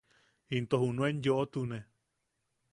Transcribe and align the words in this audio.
Into 0.59 0.79
junuen 0.85 1.21
yo’otune. 1.27 1.79